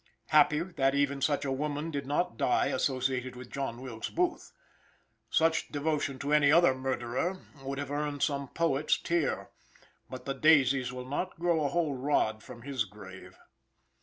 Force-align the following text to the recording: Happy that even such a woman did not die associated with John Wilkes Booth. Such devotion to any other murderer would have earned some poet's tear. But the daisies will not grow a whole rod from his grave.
Happy 0.29 0.59
that 0.61 0.95
even 0.95 1.21
such 1.21 1.45
a 1.45 1.51
woman 1.51 1.91
did 1.91 2.07
not 2.07 2.35
die 2.35 2.69
associated 2.69 3.35
with 3.35 3.51
John 3.51 3.79
Wilkes 3.79 4.09
Booth. 4.09 4.51
Such 5.29 5.67
devotion 5.71 6.17
to 6.17 6.33
any 6.33 6.51
other 6.51 6.73
murderer 6.73 7.37
would 7.63 7.77
have 7.77 7.91
earned 7.91 8.23
some 8.23 8.47
poet's 8.47 8.97
tear. 8.99 9.51
But 10.09 10.25
the 10.25 10.33
daisies 10.33 10.91
will 10.91 11.07
not 11.07 11.37
grow 11.39 11.63
a 11.63 11.69
whole 11.69 11.93
rod 11.93 12.41
from 12.41 12.63
his 12.63 12.83
grave. 12.85 13.37